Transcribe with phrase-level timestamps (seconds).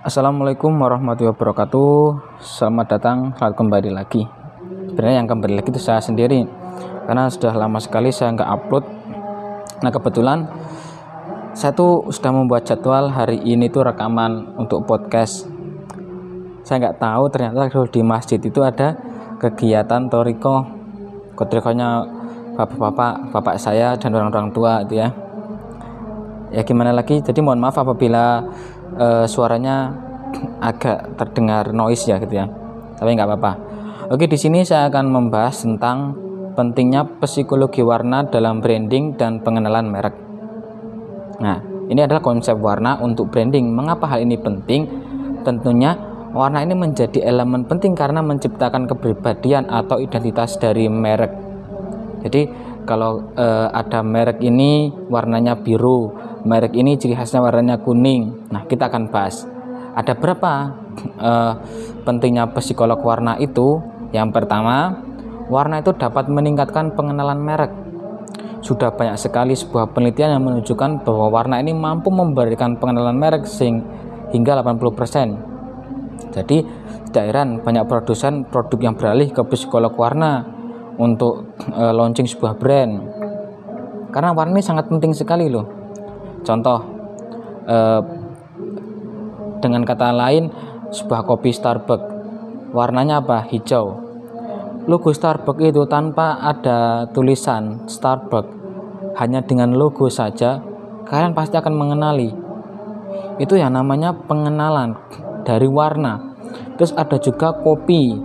[0.00, 1.92] Assalamualaikum warahmatullahi wabarakatuh.
[2.40, 4.24] Selamat datang, selamat kembali lagi.
[4.88, 6.48] Sebenarnya yang kembali lagi itu saya sendiri.
[7.04, 8.84] Karena sudah lama sekali saya nggak upload.
[9.84, 10.48] Nah kebetulan
[11.52, 15.44] Saya tuh sudah membuat jadwal hari ini tuh rekaman untuk podcast.
[16.64, 18.96] Saya nggak tahu ternyata di masjid itu ada
[19.36, 20.64] kegiatan Toriko.
[21.36, 22.08] Torikonya
[22.56, 25.12] bapak-bapak, bapak saya dan orang-orang tua itu ya.
[26.56, 27.20] Ya gimana lagi?
[27.20, 28.48] Jadi mohon maaf apabila
[28.96, 29.92] uh, suaranya
[30.62, 32.46] agak terdengar noise ya gitu ya.
[32.96, 33.52] Tapi nggak apa-apa.
[34.10, 36.18] Oke di sini saya akan membahas tentang
[36.58, 40.16] pentingnya psikologi warna dalam branding dan pengenalan merek.
[41.40, 43.70] Nah ini adalah konsep warna untuk branding.
[43.70, 44.86] Mengapa hal ini penting?
[45.42, 45.96] Tentunya
[46.30, 51.32] warna ini menjadi elemen penting karena menciptakan kepribadian atau identitas dari merek.
[52.20, 52.42] Jadi
[52.84, 56.12] kalau uh, ada merek ini warnanya biru
[56.44, 58.48] merek ini ciri khasnya warnanya kuning.
[58.48, 59.44] Nah, kita akan bahas
[59.94, 60.52] ada berapa
[61.18, 61.52] uh,
[62.06, 63.82] pentingnya psikolog warna itu.
[64.10, 65.06] Yang pertama,
[65.46, 67.70] warna itu dapat meningkatkan pengenalan merek.
[68.60, 73.80] Sudah banyak sekali sebuah penelitian yang menunjukkan bahwa warna ini mampu memberikan pengenalan merek sing
[74.34, 76.34] hingga 80%.
[76.34, 76.58] Jadi,
[77.10, 80.46] tidak banyak produsen produk yang beralih ke psikolog warna
[80.98, 82.92] untuk uh, launching sebuah brand.
[84.10, 85.79] Karena warna ini sangat penting sekali loh
[86.40, 86.78] Contoh
[87.68, 88.00] eh,
[89.60, 90.48] dengan kata lain
[90.90, 92.08] sebuah kopi Starbucks
[92.72, 93.44] warnanya apa?
[93.50, 94.08] Hijau.
[94.88, 98.56] Logo Starbucks itu tanpa ada tulisan Starbucks
[99.20, 100.64] hanya dengan logo saja
[101.04, 102.32] kalian pasti akan mengenali.
[103.36, 104.96] Itu yang namanya pengenalan
[105.44, 106.36] dari warna.
[106.80, 108.16] Terus ada juga kopi.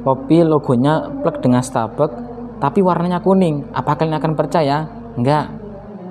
[0.00, 2.16] Kopi logonya plek dengan Starbucks
[2.56, 3.68] tapi warnanya kuning.
[3.76, 4.88] Apa kalian akan percaya?
[5.20, 5.59] Enggak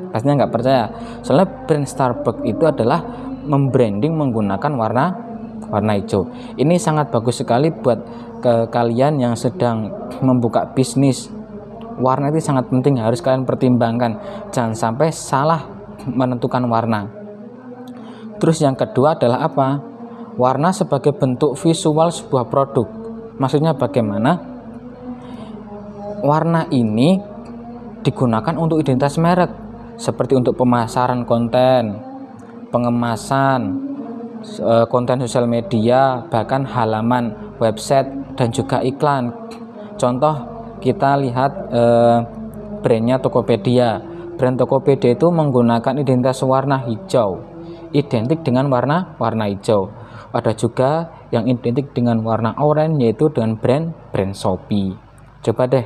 [0.10, 0.86] pastinya nggak percaya.
[1.22, 3.02] Soalnya brand Starbucks itu adalah
[3.46, 5.06] membranding menggunakan warna
[5.70, 6.28] warna hijau.
[6.58, 8.00] Ini sangat bagus sekali buat
[8.42, 11.30] ke kalian yang sedang membuka bisnis.
[12.00, 14.18] Warna itu sangat penting harus kalian pertimbangkan.
[14.56, 15.68] Jangan sampai salah
[16.08, 17.12] menentukan warna.
[18.40, 19.84] Terus yang kedua adalah apa?
[20.40, 22.88] Warna sebagai bentuk visual sebuah produk.
[23.36, 24.40] Maksudnya bagaimana?
[26.24, 27.20] Warna ini
[28.00, 29.69] digunakan untuk identitas merek
[30.00, 32.00] seperti untuk pemasaran konten,
[32.72, 33.60] pengemasan,
[34.64, 38.08] eh, konten sosial media, bahkan halaman website
[38.40, 39.36] dan juga iklan.
[40.00, 40.36] Contoh
[40.80, 42.18] kita lihat eh,
[42.80, 44.00] brandnya Tokopedia.
[44.40, 47.44] Brand Tokopedia itu menggunakan identitas warna hijau,
[47.92, 49.92] identik dengan warna warna hijau.
[50.32, 54.96] Ada juga yang identik dengan warna oranye yaitu dengan brand brand Shopee.
[55.44, 55.84] Coba deh,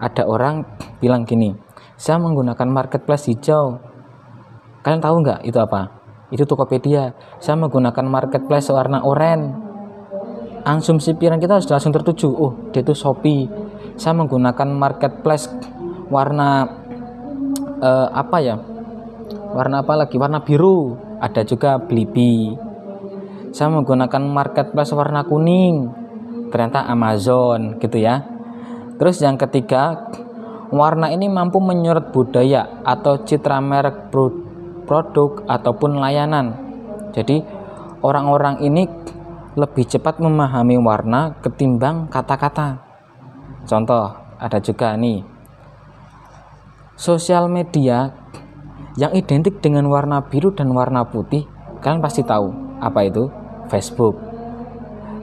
[0.00, 0.64] ada orang
[1.04, 1.52] bilang gini,
[2.02, 3.78] saya menggunakan marketplace hijau.
[4.82, 6.02] Kalian tahu nggak itu apa?
[6.34, 7.14] Itu Tokopedia.
[7.38, 9.54] Saya menggunakan marketplace warna oranye.
[10.66, 12.26] Asumsi pikiran kita sudah langsung tertuju.
[12.34, 13.46] Oh dia itu Shopee.
[13.94, 15.46] Saya menggunakan marketplace
[16.10, 16.66] warna
[17.78, 18.58] uh, apa ya?
[19.54, 20.18] Warna apa lagi?
[20.18, 20.98] Warna biru.
[21.22, 22.50] Ada juga Blibli
[23.52, 25.92] saya menggunakan marketplace warna kuning.
[26.48, 28.24] Ternyata Amazon gitu ya.
[28.96, 30.08] Terus yang ketiga
[30.72, 34.08] Warna ini mampu menyerap budaya atau citra merek
[34.88, 36.56] produk ataupun layanan.
[37.12, 37.44] Jadi,
[38.00, 38.88] orang-orang ini
[39.52, 42.80] lebih cepat memahami warna ketimbang kata-kata.
[43.68, 45.20] Contoh, ada juga nih.
[46.96, 48.16] Sosial media
[48.96, 51.44] yang identik dengan warna biru dan warna putih,
[51.84, 52.48] kalian pasti tahu
[52.80, 53.28] apa itu?
[53.68, 54.16] Facebook.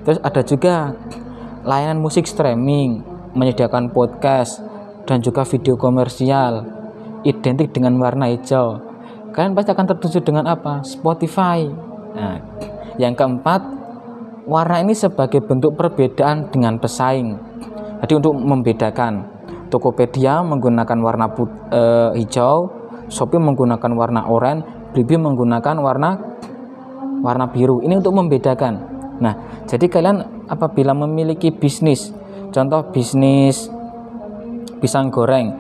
[0.06, 0.94] Terus ada juga
[1.66, 3.02] layanan musik streaming,
[3.34, 4.69] menyediakan podcast,
[5.10, 6.62] dan juga video komersial
[7.26, 8.78] identik dengan warna hijau.
[9.34, 10.86] Kalian pasti akan tertuju dengan apa?
[10.86, 11.66] Spotify.
[12.14, 12.38] Nah
[13.02, 13.62] yang keempat
[14.46, 17.42] warna ini sebagai bentuk perbedaan dengan pesaing.
[18.06, 21.82] Jadi untuk membedakan Tokopedia menggunakan warna put, e,
[22.18, 22.70] hijau
[23.10, 26.10] Shopee menggunakan warna oranye Blibli menggunakan warna
[27.22, 27.82] warna biru.
[27.82, 28.74] Ini untuk membedakan.
[29.22, 32.14] Nah jadi kalian apabila memiliki bisnis
[32.50, 33.70] contoh bisnis
[34.80, 35.54] pisang goreng.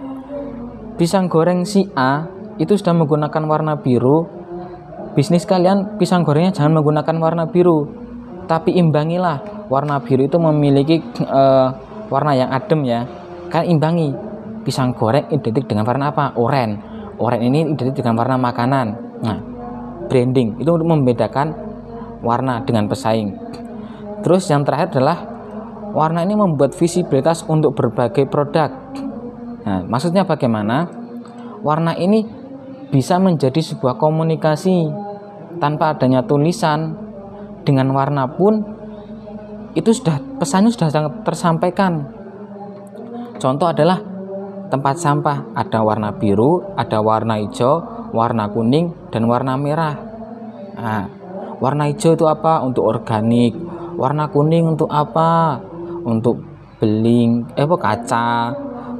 [0.99, 2.27] Pisang goreng si A
[2.59, 4.27] itu sudah menggunakan warna biru.
[5.15, 7.87] Bisnis kalian pisang gorengnya jangan menggunakan warna biru.
[8.47, 11.69] Tapi imbangilah warna biru itu memiliki uh,
[12.11, 13.05] warna yang adem ya.
[13.47, 14.11] Kan imbangi
[14.63, 16.35] pisang goreng identik dengan warna apa?
[16.35, 16.79] Oranye
[17.19, 18.87] oranye ini identik dengan warna makanan.
[19.23, 19.39] Nah
[20.09, 21.53] branding itu untuk membedakan
[22.25, 23.35] warna dengan pesaing.
[24.25, 25.23] Terus yang terakhir adalah
[25.95, 28.73] warna ini membuat visibilitas untuk berbagai produk
[29.65, 30.87] Nah, maksudnya bagaimana?
[31.59, 32.23] Warna ini
[32.89, 34.87] bisa menjadi sebuah komunikasi
[35.59, 37.09] tanpa adanya tulisan,
[37.69, 38.65] dengan warna pun
[39.77, 42.09] itu sudah pesannya sudah sangat tersampaikan.
[43.37, 44.01] Contoh adalah
[44.73, 45.53] tempat sampah.
[45.53, 49.95] Ada warna biru ada warna hijau warna kuning dan warna merah.
[50.73, 51.05] Nah,
[51.61, 52.65] warna hijau itu apa?
[52.65, 53.53] Untuk organik.
[53.99, 55.61] Warna kuning untuk apa?
[56.03, 56.41] Untuk
[56.79, 58.55] beling eh kaca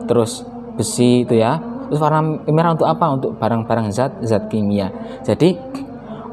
[0.10, 0.42] terus
[0.74, 1.62] besi itu ya.
[1.90, 3.06] Terus warna merah untuk apa?
[3.14, 4.90] Untuk barang-barang zat zat kimia.
[5.22, 5.54] Jadi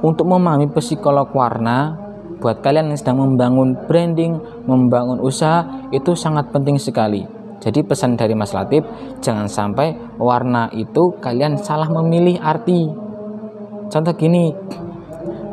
[0.00, 2.06] untuk memahami psikolog warna
[2.40, 4.37] buat kalian yang sedang membangun branding
[4.69, 7.25] membangun usaha itu sangat penting sekali.
[7.56, 8.84] Jadi pesan dari Mas Latif
[9.25, 12.84] jangan sampai warna itu kalian salah memilih arti.
[13.88, 14.52] Contoh gini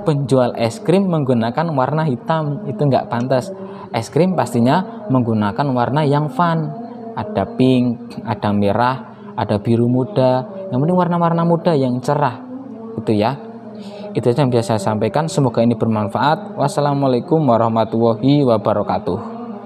[0.03, 3.55] penjual es krim menggunakan warna hitam itu nggak pantas.
[3.95, 6.82] Es krim pastinya menggunakan warna yang fun
[7.13, 10.45] ada pink ada merah ada biru muda.
[10.69, 12.41] Yang penting warna-warna muda yang cerah
[12.97, 13.37] itu ya.
[14.13, 15.25] Itu yang biasa saya sampaikan.
[15.25, 16.53] Semoga ini bermanfaat.
[16.53, 19.32] Wassalamualaikum warahmatullahi wabarakatuh